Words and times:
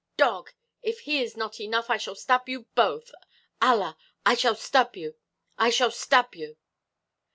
"Dog! 0.17 0.51
if 0.81 1.01
he 1.01 1.21
is 1.21 1.37
not 1.37 1.59
enough, 1.59 1.87
I 1.91 1.97
shall 1.97 2.15
stab 2.15 2.49
you 2.49 2.61
both! 2.73 3.11
Allah! 3.61 3.99
I 4.25 4.33
shall 4.33 4.55
stab 4.55 4.95
you! 4.95 5.13
I 5.59 5.69
shall 5.69 5.91
stab 5.91 6.33
you!" 6.33 6.57